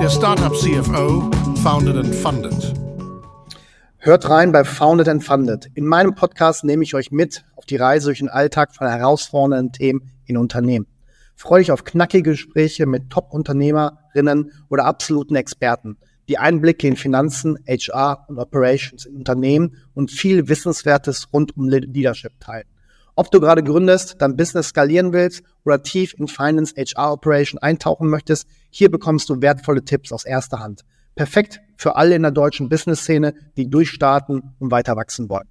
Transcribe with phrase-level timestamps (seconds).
[0.00, 1.30] Der Startup CFO,
[1.62, 2.74] Founded and Funded.
[3.98, 5.70] Hört rein bei Founded and Funded.
[5.74, 9.72] In meinem Podcast nehme ich euch mit auf die Reise durch den Alltag von herausfordernden
[9.72, 10.86] Themen in Unternehmen.
[11.36, 15.96] Freue dich auf knackige Gespräche mit Top-Unternehmerinnen oder absoluten Experten,
[16.28, 22.32] die Einblicke in Finanzen, HR und Operations in Unternehmen und viel Wissenswertes rund um Leadership
[22.40, 22.66] teilen.
[23.16, 28.08] Ob du gerade gründest, dein Business skalieren willst oder tief in Finance HR Operation eintauchen
[28.08, 30.84] möchtest, hier bekommst du wertvolle Tipps aus erster Hand.
[31.14, 35.48] Perfekt für alle in der deutschen Business-Szene, die durchstarten und weiter wachsen wollen.